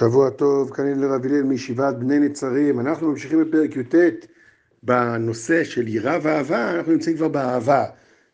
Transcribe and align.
שבוע 0.00 0.30
טוב, 0.30 0.70
כאן 0.70 0.86
הלל 0.86 1.04
רב 1.04 1.26
הלל 1.26 1.42
מישיבת 1.42 1.94
בני 1.94 2.18
נצרים. 2.18 2.80
אנחנו 2.80 3.10
ממשיכים 3.10 3.44
בפרק 3.44 3.76
י"ט 3.76 3.94
בנושא 4.82 5.64
של 5.64 5.88
יראה 5.88 6.18
ואהבה, 6.22 6.70
אנחנו 6.70 6.92
נמצאים 6.92 7.16
כבר 7.16 7.28
באהבה. 7.28 7.84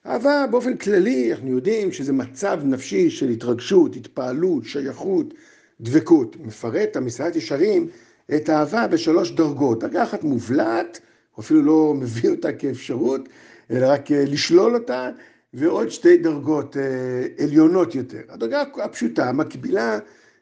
אהבה 0.07 0.45
באופן 0.51 0.77
כללי, 0.77 1.33
אנחנו 1.33 1.49
יודעים 1.49 1.93
שזה 1.93 2.13
מצב 2.13 2.61
נפשי 2.65 3.11
של 3.11 3.29
התרגשות, 3.29 3.97
התפעלות, 3.97 4.65
שייכות, 4.65 5.35
דבקות. 5.81 6.37
מפרט 6.41 6.97
המסעד 6.97 7.37
ישרים 7.37 7.89
את 8.35 8.49
האהבה 8.49 8.87
בשלוש 8.87 9.31
דרגות. 9.31 9.81
דרגה 9.81 10.03
אחת 10.03 10.25
מובלעת, 10.25 11.01
הוא 11.35 11.43
אפילו 11.43 11.63
לא 11.63 11.95
מביא 11.95 12.31
אותה 12.31 12.53
כאפשרות, 12.53 13.29
אלא 13.71 13.87
רק 13.91 14.13
אה, 14.13 14.25
לשלול 14.27 14.75
אותה, 14.75 15.11
ועוד 15.55 15.91
שתי 15.91 16.17
דרגות 16.17 16.77
אה, 16.77 17.45
עליונות 17.45 17.95
יותר. 17.95 18.21
הדרגה 18.29 18.63
הפשוטה, 18.85 19.33
מקבילה 19.33 19.99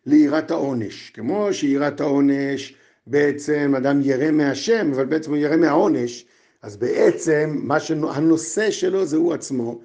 ליראת 0.06 0.50
העונש. 0.50 1.10
כמו 1.10 1.52
שיראת 1.52 2.00
העונש, 2.00 2.74
בעצם 3.06 3.74
אדם 3.76 4.00
ירא 4.02 4.30
מהשם, 4.30 4.92
אבל 4.94 5.04
בעצם 5.04 5.30
הוא 5.30 5.38
ירא 5.38 5.56
מהעונש, 5.56 6.26
אז 6.62 6.76
בעצם 6.76 7.60
מה 7.62 7.80
שהנושא 7.80 8.70
שלו 8.70 9.06
זה 9.06 9.16
הוא 9.16 9.34
עצמו. 9.34 9.80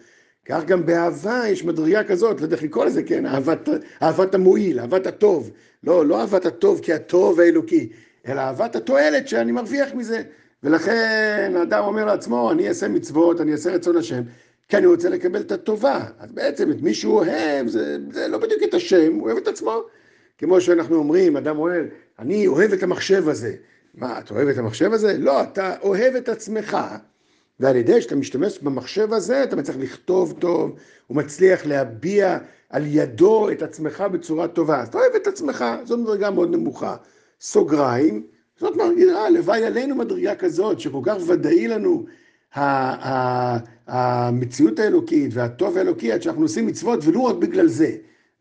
כך 0.45 0.65
גם 0.65 0.85
באהבה 0.85 1.43
יש 1.47 1.63
מדרגה 1.63 2.03
כזאת, 2.03 2.39
לא 2.39 2.45
יודע 2.45 2.55
איך 2.55 2.63
לקרוא 2.63 2.85
לזה, 2.85 3.03
כן, 3.03 3.25
אהבת, 3.25 3.69
אהבת 4.01 4.35
המועיל, 4.35 4.79
אהבת 4.79 5.07
הטוב. 5.07 5.51
לא, 5.83 6.05
לא 6.05 6.21
אהבת 6.21 6.45
הטוב 6.45 6.79
כי 6.83 6.93
הטוב 6.93 7.39
האלוקי, 7.39 7.89
אלא 8.27 8.41
אהבת 8.41 8.75
התועלת 8.75 9.27
שאני 9.27 9.51
מרוויח 9.51 9.93
מזה. 9.93 10.21
ולכן 10.63 11.53
האדם 11.55 11.83
אומר 11.83 12.05
לעצמו, 12.05 12.51
אני 12.51 12.67
אעשה 12.67 12.87
מצוות, 12.87 13.41
אני 13.41 13.51
אעשה 13.51 13.71
רצון 13.71 13.97
השם, 13.97 14.21
כי 14.69 14.77
אני 14.77 14.85
רוצה 14.85 15.09
לקבל 15.09 15.41
את 15.41 15.51
הטובה. 15.51 16.05
אז 16.19 16.31
בעצם 16.31 16.71
את 16.71 16.81
מי 16.81 16.93
שהוא 16.93 17.13
אוהב, 17.13 17.67
זה, 17.67 17.97
זה 18.11 18.27
לא 18.27 18.37
בדיוק 18.37 18.63
את 18.63 18.73
השם, 18.73 19.13
הוא 19.13 19.25
אוהב 19.25 19.37
את 19.37 19.47
עצמו. 19.47 19.81
כמו 20.39 20.61
שאנחנו 20.61 20.95
אומרים, 20.95 21.37
אדם 21.37 21.57
אומר, 21.57 21.81
אני 22.19 22.47
אוהב 22.47 22.73
את 22.73 22.83
המחשב 22.83 23.29
הזה. 23.29 23.55
מה, 23.95 24.19
אתה 24.19 24.33
אוהב 24.33 24.47
את 24.47 24.57
המחשב 24.57 24.93
הזה? 24.93 25.17
לא, 25.17 25.43
אתה 25.43 25.75
אוהב 25.81 26.15
את 26.15 26.29
עצמך, 26.29 26.77
ועל 27.59 27.75
ידי 27.75 28.01
שאתה 28.01 28.15
משתמש 28.15 28.59
במחשב 28.59 29.13
הזה, 29.13 29.43
אתה 29.43 29.55
מצליח 29.55 29.77
לכתוב 29.77 30.35
טוב, 30.39 30.75
הוא 31.07 31.17
מצליח 31.17 31.65
להביע 31.65 32.37
על 32.69 32.83
ידו 32.85 33.51
את 33.51 33.61
עצמך 33.61 34.03
בצורה 34.11 34.47
טובה. 34.47 34.81
אז 34.81 34.87
אתה 34.87 34.97
אוהב 34.97 35.15
את 35.15 35.27
עצמך, 35.27 35.65
זו 35.85 35.97
מדרגה 35.97 36.31
מאוד 36.31 36.51
נמוכה. 36.51 36.95
סוגריים, 37.41 38.23
זאת 38.59 38.75
מדרגה, 38.75 39.25
הלוואי 39.25 39.65
עלינו 39.65 39.95
מדרגה 39.95 40.35
כזאת, 40.35 40.79
שכל 40.79 41.01
כך 41.03 41.15
ודאי 41.27 41.67
לנו 41.67 42.05
המציאות 43.87 44.79
האלוקית 44.79 45.31
והטוב 45.33 45.77
האלוקי, 45.77 46.11
עד 46.11 46.21
שאנחנו 46.21 46.41
עושים 46.41 46.67
מצוות, 46.67 46.99
ולו 47.03 47.25
רק 47.25 47.35
בגלל 47.35 47.67
זה. 47.67 47.91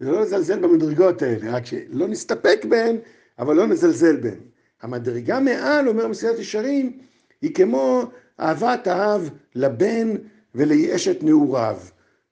ולא 0.00 0.20
לזלזל 0.20 0.58
במדרגות 0.58 1.22
האלה, 1.22 1.52
רק 1.56 1.66
שלא 1.66 2.08
נסתפק 2.08 2.64
בהן, 2.68 2.96
אבל 3.38 3.56
לא 3.56 3.66
נזלזל 3.66 4.16
בהן. 4.16 4.40
המדרגה 4.82 5.40
מעל, 5.40 5.88
אומר 5.88 6.08
מסילת 6.08 6.38
ישרים, 6.38 6.98
היא 7.42 7.54
כמו 7.54 8.04
אהבת 8.40 8.86
האב 8.86 9.30
לבן 9.54 10.08
וליאשת 10.54 11.22
נעוריו, 11.22 11.78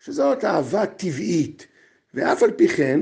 שזאת 0.01 0.45
אהבה 0.45 0.87
טבעית. 0.87 1.67
ואף 2.15 2.43
על 2.43 2.51
פי 2.51 2.69
כן, 2.69 3.01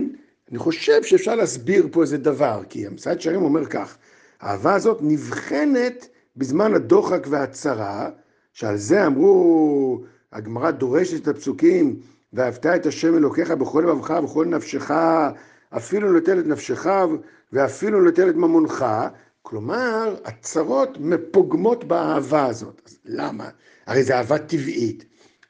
אני 0.51 0.59
חושב 0.59 1.03
שאפשר 1.03 1.35
להסביר 1.35 1.89
פה 1.92 2.03
איזה 2.03 2.19
דבר, 2.19 2.62
כי 2.69 2.87
המסילת 2.87 3.19
ישרים 3.20 3.42
אומר 3.42 3.67
כך, 3.67 3.97
האהבה 4.41 4.75
הזאת 4.75 4.98
נבחנת 5.03 6.09
בזמן 6.37 6.75
הדוחק 6.75 7.27
והצרה, 7.31 8.11
שעל 8.53 8.77
זה 8.77 9.07
אמרו, 9.07 10.05
הגמרא 10.33 10.70
דורשת 10.70 11.23
את 11.23 11.29
הפסוקים, 11.29 12.01
ואהבת 12.34 12.66
את 12.66 12.86
השם 12.86 13.16
אלוקיך 13.16 13.50
בכל 13.50 13.84
לבבך 13.88 14.10
ובכל 14.10 14.46
נפשך, 14.46 14.90
אפילו 15.77 16.12
נוטל 16.12 16.38
את 16.38 16.46
נפשך 16.46 16.86
ואפילו 17.52 18.00
נוטל 18.00 18.30
את 18.30 18.34
ממונך. 18.34 18.86
כלומר, 19.42 20.16
הצרות 20.24 20.98
מפוגמות 21.00 21.84
באהבה 21.84 22.46
הזאת. 22.46 22.83
אז 22.86 22.98
למה? 23.05 23.48
הרי 23.86 24.02
זו 24.02 24.14
אהבה 24.14 24.39
טבעית. 24.39 25.05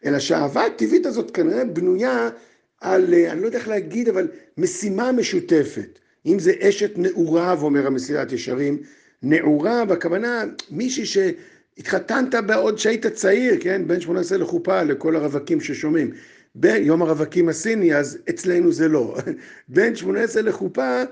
אלא 0.05 0.19
שהאהבה 0.19 0.67
הטבעית 0.67 1.07
הזאת 1.07 1.31
כנראה 1.31 1.65
בנויה 1.65 2.29
על, 2.81 3.15
אני 3.15 3.41
לא 3.41 3.47
יודע 3.47 3.59
איך 3.59 3.69
להגיד, 3.69 4.09
אבל 4.09 4.29
משימה 4.59 5.13
משותפת. 5.13 5.99
אם 6.27 6.39
זה 6.39 6.53
אשת 6.61 6.91
נעוריו, 6.97 7.59
אומר 7.63 7.87
המסילת 7.87 8.33
ישרים, 8.33 8.79
נעוריו, 9.23 9.93
הכוונה 9.93 10.45
מישהי 10.71 11.07
שהתחתנת 11.07 12.35
בעוד 12.47 12.79
שהיית 12.79 13.07
צעיר, 13.07 13.55
כן? 13.61 13.83
בין 13.87 14.01
18 14.01 14.39
לחופה, 14.39 14.83
לכל 14.83 15.17
הרווקים 15.17 15.61
ששומעים. 15.61 16.11
ביום 16.55 17.03
הרווקים 17.03 17.49
הסיני, 17.49 17.95
אז 17.95 18.19
אצלנו 18.31 18.73
זה 18.73 18.89
לא. 18.89 19.17
בין 19.69 19.97
18 19.97 20.43
לחופה, 20.43 21.03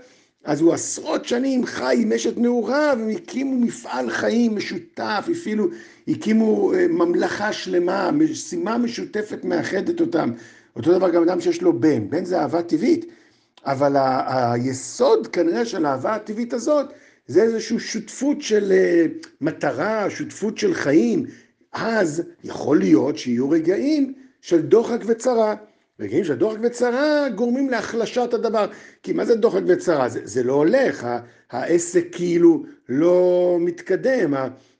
אז 0.44 0.60
הוא 0.60 0.72
עשרות 0.72 1.24
שנים 1.24 1.66
חי 1.66 1.96
עם 2.02 2.12
אשת 2.12 2.38
נעוריו, 2.38 2.98
הם 3.00 3.08
הקימו 3.08 3.58
מפעל 3.58 4.10
חיים 4.10 4.56
משותף, 4.56 5.26
אפילו 5.32 5.66
הקימו 6.08 6.74
אה, 6.74 6.88
ממלכה 6.88 7.52
שלמה, 7.52 8.10
משימה 8.10 8.78
משותפת 8.78 9.44
מאחדת 9.44 10.00
אותם. 10.00 10.30
אותו 10.76 10.98
דבר 10.98 11.10
גם 11.10 11.22
אדם 11.22 11.40
שיש 11.40 11.62
לו 11.62 11.80
בן, 11.80 12.10
בן 12.10 12.24
זה 12.24 12.40
אהבה 12.40 12.62
טבעית, 12.62 13.04
אבל 13.66 13.96
ה- 13.96 14.52
היסוד 14.52 15.26
כנראה 15.26 15.64
של 15.64 15.86
האהבה 15.86 16.14
הטבעית 16.14 16.52
הזאת, 16.52 16.86
זה 17.26 17.42
איזושהי 17.42 17.78
שותפות 17.78 18.42
של 18.42 18.72
אה, 18.72 19.06
מטרה, 19.40 20.10
שותפות 20.10 20.58
של 20.58 20.74
חיים. 20.74 21.26
אז 21.72 22.22
יכול 22.44 22.78
להיות 22.78 23.18
שיהיו 23.18 23.50
רגעים 23.50 24.12
של 24.42 24.62
דוחק 24.62 24.98
וצרה. 25.06 25.54
רגעים 26.00 26.24
של 26.24 26.34
דוחק 26.34 26.58
וצרה 26.62 27.28
גורמים 27.34 27.70
להחלשת 27.70 28.34
הדבר. 28.34 28.66
כי 29.02 29.12
מה 29.12 29.24
זה 29.24 29.34
דוחק 29.34 29.60
וצרה? 29.66 30.08
זה, 30.08 30.20
זה 30.24 30.42
לא 30.42 30.52
הולך, 30.52 31.06
העסק 31.50 32.04
כאילו 32.12 32.62
לא 32.88 33.56
מתקדם. 33.60 34.34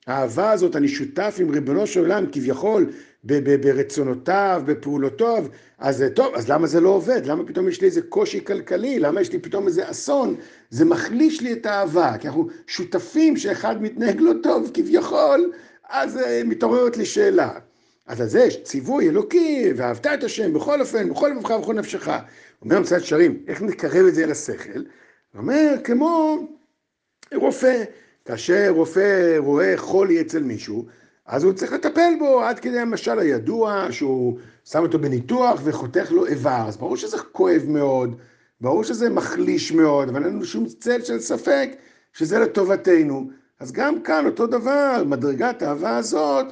האהבה 0.07 0.51
הזאת, 0.51 0.75
אני 0.75 0.87
שותף 0.87 1.35
עם 1.39 1.49
ריבונו 1.49 1.87
של 1.87 1.99
עולם 1.99 2.25
כביכול 2.31 2.91
ברצונותיו, 3.23 4.63
בפעולותיו, 4.65 5.45
אז 5.79 6.03
טוב, 6.15 6.35
אז 6.35 6.49
למה 6.49 6.67
זה 6.67 6.81
לא 6.81 6.89
עובד? 6.89 7.25
למה 7.25 7.43
פתאום 7.45 7.67
יש 7.69 7.81
לי 7.81 7.87
איזה 7.87 8.01
קושי 8.01 8.45
כלכלי? 8.45 8.99
למה 8.99 9.21
יש 9.21 9.31
לי 9.31 9.39
פתאום 9.39 9.67
איזה 9.67 9.89
אסון? 9.89 10.35
זה 10.69 10.85
מחליש 10.85 11.41
לי 11.41 11.53
את 11.53 11.65
האהבה, 11.65 12.17
כי 12.19 12.27
אנחנו 12.27 12.47
שותפים 12.67 13.37
שאחד 13.37 13.81
מתנהג 13.81 14.21
לא 14.21 14.33
טוב 14.43 14.71
כביכול, 14.73 15.51
אז 15.89 16.17
אה, 16.17 16.41
מתעוררת 16.45 16.97
לי 16.97 17.05
שאלה. 17.05 17.51
אז 18.07 18.21
על 18.21 18.27
זה 18.27 18.39
יש 18.39 18.63
ציווי 18.63 19.09
אלוקי, 19.09 19.73
ואהבת 19.75 20.07
את 20.07 20.23
השם 20.23 20.53
בכל 20.53 20.81
אופן, 20.81 21.09
בכל 21.09 21.27
לבבך 21.27 21.49
ובכל 21.49 21.73
נפשך. 21.73 22.07
אומר 22.61 22.79
מצד 22.79 22.99
שרים, 22.99 23.43
איך 23.47 23.61
נקרב 23.61 24.05
את 24.07 24.15
זה 24.15 24.25
לשכל? 24.25 24.79
הוא 24.79 25.41
אומר, 25.41 25.75
כמו 25.83 26.37
רופא, 27.33 27.83
כאשר 28.25 28.69
רופא 28.69 29.37
רואה 29.37 29.73
חולי 29.77 30.21
אצל 30.21 30.43
מישהו, 30.43 30.85
אז 31.25 31.43
הוא 31.43 31.53
צריך 31.53 31.73
לטפל 31.73 32.13
בו 32.19 32.41
עד 32.41 32.59
כדי 32.59 32.79
המשל 32.79 33.19
הידוע, 33.19 33.87
שהוא 33.91 34.37
שם 34.65 34.81
אותו 34.81 34.99
בניתוח 34.99 35.61
וחותך 35.63 36.11
לו 36.11 36.25
איבר. 36.25 36.65
אז 36.67 36.77
ברור 36.77 36.97
שזה 36.97 37.17
כואב 37.31 37.61
מאוד, 37.67 38.15
ברור 38.61 38.83
שזה 38.83 39.09
מחליש 39.09 39.71
מאוד, 39.71 40.09
אבל 40.09 40.25
אין 40.25 40.33
לנו 40.33 40.45
שום 40.45 40.65
צל 40.65 41.01
של 41.01 41.19
ספק 41.19 41.69
שזה 42.13 42.39
לטובתנו. 42.39 43.29
אז 43.59 43.71
גם 43.71 44.01
כאן 44.01 44.25
אותו 44.25 44.47
דבר, 44.47 45.03
מדרגת 45.05 45.61
האהבה 45.61 45.97
הזאת, 45.97 46.45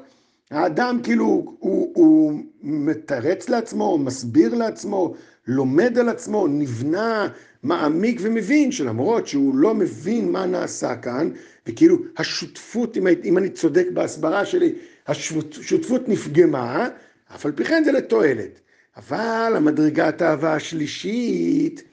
האדם 0.51 0.99
כאילו 1.03 1.25
הוא, 1.59 1.91
הוא, 1.93 2.39
מתרץ 2.63 3.49
לעצמו, 3.49 3.97
מסביר 3.97 4.55
לעצמו, 4.55 5.15
לומד 5.47 5.97
על 5.97 6.09
עצמו, 6.09 6.47
נבנה, 6.47 7.27
מעמיק 7.63 8.19
ומבין 8.23 8.71
שלמרות 8.71 9.27
שהוא 9.27 9.55
לא 9.55 9.73
מבין 9.73 10.31
מה 10.31 10.45
נעשה 10.45 10.95
כאן, 10.95 11.29
וכאילו 11.67 11.97
השותפות, 12.17 12.97
אם, 12.97 13.07
אם 13.23 13.37
אני 13.37 13.49
צודק 13.49 13.87
בהסברה 13.93 14.45
שלי, 14.45 14.73
השותפות 15.07 16.09
נפגמה, 16.09 16.89
אף 17.35 17.45
על 17.45 17.51
פי 17.51 17.63
כן 17.63 17.83
זה 17.83 17.91
לתועלת. 17.91 18.59
אבל 18.97 19.53
המדרגת 19.55 20.21
האהבה 20.21 20.53
השלישית 20.53 21.83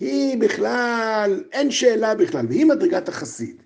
היא 0.00 0.38
בכלל, 0.38 1.42
אין 1.52 1.70
שאלה 1.70 2.14
בכלל, 2.14 2.46
והיא 2.48 2.66
מדרגת 2.66 3.08
החסיד. 3.08 3.56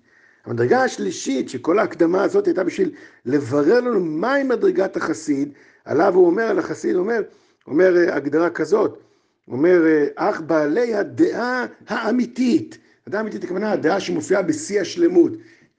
המדרגה 0.45 0.83
השלישית, 0.83 1.49
שכל 1.49 1.79
ההקדמה 1.79 2.23
הזאת 2.23 2.47
הייתה 2.47 2.63
בשביל 2.63 2.91
לברר 3.25 3.79
לנו 3.79 3.99
מהי 3.99 4.43
מדרגת 4.43 4.97
החסיד, 4.97 5.53
עליו 5.85 6.15
הוא 6.15 6.25
אומר, 6.25 6.43
על 6.43 6.59
החסיד, 6.59 6.95
אומר, 6.95 7.21
אומר 7.67 7.97
אה, 7.97 8.15
הגדרה 8.15 8.49
כזאת, 8.49 8.99
אומר, 9.47 9.87
אה, 9.87 10.05
אך 10.15 10.41
בעלי 10.41 10.95
הדעה 10.95 11.65
האמיתית, 11.87 12.77
הדעה 13.07 13.21
האמיתית 13.21 13.43
הכוונה 13.43 13.71
הדעה 13.71 13.99
שמופיעה 13.99 14.41
בשיא 14.41 14.81
השלמות, 14.81 15.31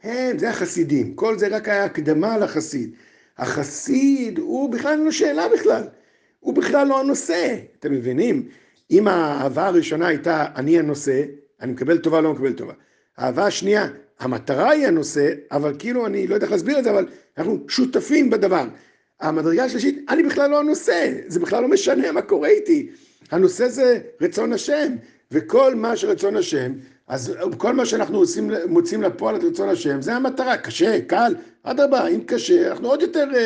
הם, 0.03 0.39
זה 0.39 0.51
החסידים, 0.51 1.15
כל 1.15 1.39
זה 1.39 1.49
רק 1.49 1.69
היה 1.69 1.85
הקדמה 1.85 2.39
לחסיד. 2.39 2.91
החסיד 3.39 4.39
הוא 4.39 4.73
בכלל 4.73 4.93
אין 4.93 5.05
לו 5.05 5.13
שאלה 5.13 5.49
בכלל, 5.49 5.83
הוא 6.41 6.55
בכלל 6.55 6.87
לא 6.87 7.01
הנושא, 7.01 7.57
אתם 7.79 7.93
מבינים? 7.93 8.49
אם 8.91 9.09
האהבה 9.09 9.67
הראשונה 9.67 10.07
הייתה 10.07 10.47
אני 10.57 10.79
הנושא, 10.79 11.23
אני 11.61 11.73
מקבל 11.73 11.99
טובה, 11.99 12.21
לא 12.21 12.33
מקבל 12.33 12.53
טובה. 12.53 12.73
האהבה 13.17 13.47
השנייה, 13.47 13.89
המטרה 14.21 14.71
היא 14.71 14.87
הנושא, 14.87 15.33
אבל 15.53 15.75
כאילו 15.79 16.07
אני 16.07 16.27
לא 16.27 16.35
יודע 16.35 16.45
איך 16.45 16.53
להסביר 16.53 16.79
את 16.79 16.85
זה, 16.85 16.91
אבל 16.91 17.07
אנחנו 17.39 17.59
שותפים 17.69 18.31
בדבר. 18.31 18.65
המדרגה 19.21 19.65
השלישית, 19.65 20.05
אני 20.09 20.23
בכלל 20.23 20.51
לא 20.51 20.61
הנושא, 20.61 21.13
זה 21.27 21.41
בכלל 21.41 21.63
לא 21.63 21.69
משנה 21.69 22.13
מה 22.13 22.23
קורה 22.23 22.49
איתי. 22.49 22.89
הנושא 23.31 23.69
זה 23.69 24.01
רצון 24.21 24.53
השם. 24.53 24.93
וכל 25.33 25.75
מה 25.75 25.97
שרצון 25.97 26.37
השם, 26.37 26.73
אז 27.09 27.35
כל 27.57 27.73
מה 27.73 27.87
שאנחנו 27.87 28.19
עושים, 28.19 28.51
מוצאים 28.69 29.03
לפועל 29.03 29.37
את 29.37 29.45
רצון 29.45 29.69
השם, 29.69 30.03
זה 30.03 30.15
המטרה, 30.15 30.57
קשה, 30.57 31.01
קל, 31.01 31.35
אדרבה, 31.63 32.07
אם 32.07 32.21
קשה, 32.27 32.71
אנחנו 32.71 32.89
עוד 32.89 33.03
יותר 33.03 33.25
uh, 33.33 33.37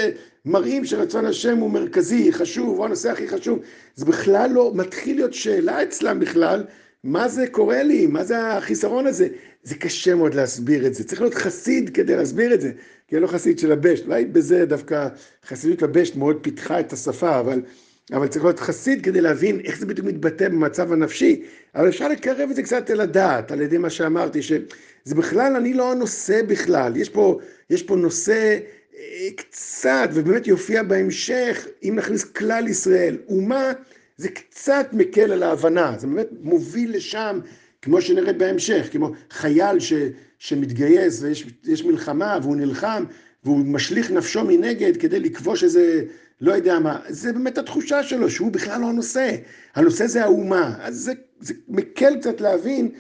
מראים 0.44 0.84
שרצון 0.84 1.26
השם 1.26 1.58
הוא 1.58 1.70
מרכזי, 1.70 2.32
חשוב, 2.32 2.76
הוא 2.76 2.84
הנושא 2.84 3.10
הכי 3.10 3.28
חשוב. 3.28 3.58
זה 3.94 4.04
בכלל 4.04 4.50
לא, 4.50 4.72
מתחיל 4.74 5.16
להיות 5.16 5.34
שאלה 5.34 5.82
אצלם 5.82 6.20
בכלל, 6.20 6.64
מה 7.04 7.28
זה 7.28 7.46
קורה 7.46 7.82
לי, 7.82 8.06
מה 8.06 8.24
זה 8.24 8.56
החיסרון 8.56 9.06
הזה. 9.06 9.28
זה 9.62 9.74
קשה 9.74 10.14
מאוד 10.14 10.34
להסביר 10.34 10.86
את 10.86 10.94
זה, 10.94 11.04
צריך 11.04 11.20
להיות 11.20 11.34
חסיד 11.34 11.90
כדי 11.90 12.16
להסביר 12.16 12.54
את 12.54 12.60
זה, 12.60 12.70
כי 13.08 13.16
אני 13.16 13.22
לא 13.22 13.26
חסיד 13.26 13.58
של 13.58 13.72
הבשט, 13.72 14.06
אולי 14.06 14.24
בזה 14.24 14.66
דווקא 14.66 15.08
חסידות 15.46 15.82
הבשט 15.82 16.16
מאוד 16.16 16.38
פיתחה 16.42 16.80
את 16.80 16.92
השפה, 16.92 17.40
אבל... 17.40 17.62
אבל 18.12 18.28
צריך 18.28 18.44
להיות 18.44 18.60
חסיד 18.60 19.04
כדי 19.04 19.20
להבין 19.20 19.60
איך 19.60 19.78
זה 19.78 19.86
בדיוק 19.86 20.06
מתבטא 20.06 20.48
במצב 20.48 20.92
הנפשי, 20.92 21.42
אבל 21.74 21.88
אפשר 21.88 22.08
לקרב 22.08 22.50
את 22.50 22.56
זה 22.56 22.62
קצת 22.62 22.90
אל 22.90 23.00
הדעת, 23.00 23.52
על 23.52 23.60
ידי 23.60 23.78
מה 23.78 23.90
שאמרתי, 23.90 24.42
שזה 24.42 25.14
בכלל, 25.16 25.56
אני 25.56 25.74
לא 25.74 25.92
הנושא 25.92 26.42
בכלל, 26.42 26.96
יש 26.96 27.08
פה, 27.08 27.38
יש 27.70 27.82
פה 27.82 27.96
נושא 27.96 28.58
אה, 28.96 29.28
קצת, 29.36 30.08
ובאמת 30.12 30.46
יופיע 30.46 30.82
בהמשך, 30.82 31.66
אם 31.82 31.94
נכניס 31.96 32.24
כלל 32.24 32.68
ישראל, 32.68 33.18
אומה, 33.28 33.72
זה 34.16 34.28
קצת 34.28 34.86
מקל 34.92 35.32
על 35.32 35.42
ההבנה, 35.42 35.94
זה 35.98 36.06
באמת 36.06 36.28
מוביל 36.40 36.96
לשם, 36.96 37.40
כמו 37.82 38.00
שנראה 38.00 38.32
בהמשך, 38.32 38.88
כמו 38.92 39.12
חייל 39.30 39.80
ש, 39.80 39.92
שמתגייס 40.38 41.22
ויש 41.22 41.84
מלחמה 41.84 42.38
והוא 42.42 42.56
נלחם, 42.56 43.04
והוא 43.44 43.58
משליך 43.58 44.10
נפשו 44.10 44.44
מנגד 44.44 44.96
כדי 44.96 45.20
לכבוש 45.20 45.64
איזה, 45.64 46.04
לא 46.40 46.52
יודע 46.52 46.78
מה, 46.78 47.00
זה 47.08 47.32
באמת 47.32 47.58
התחושה 47.58 48.02
שלו, 48.02 48.30
שהוא 48.30 48.52
בכלל 48.52 48.80
לא 48.80 48.86
הנושא. 48.86 49.36
הנושא 49.74 50.06
זה 50.06 50.24
האומה. 50.24 50.74
אז 50.78 50.96
זה, 50.96 51.12
זה 51.40 51.54
מקל 51.68 52.20
קצת 52.20 52.40
להבין 52.40 52.90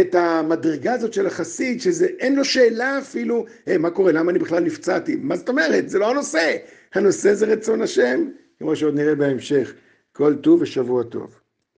את 0.00 0.14
המדרגה 0.14 0.92
הזאת 0.92 1.12
של 1.12 1.26
החסיד, 1.26 1.80
שזה 1.80 2.06
אין 2.18 2.34
לו 2.36 2.44
שאלה 2.44 2.98
אפילו, 2.98 3.44
hey, 3.68 3.78
מה 3.78 3.90
קורה, 3.90 4.12
למה 4.12 4.30
אני 4.30 4.38
בכלל 4.38 4.60
נפצעתי? 4.60 5.16
מה 5.16 5.36
זאת 5.36 5.48
אומרת? 5.48 5.88
זה 5.88 5.98
לא 5.98 6.10
הנושא. 6.10 6.56
הנושא 6.94 7.34
זה 7.34 7.46
רצון 7.46 7.82
השם, 7.82 8.28
כמו 8.58 8.76
שעוד 8.76 8.94
נראה 8.94 9.14
בהמשך. 9.14 9.74
כל 10.18 10.34
טוב 10.42 10.62
ושבוע 10.62 11.02
טוב. 11.02 11.40